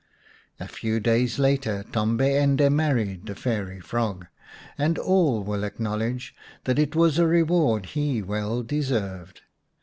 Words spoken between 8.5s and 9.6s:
deserved.